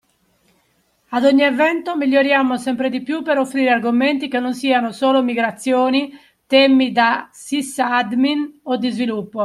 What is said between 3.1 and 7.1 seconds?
per offrire argomenti che non siano solo migrazioni, temi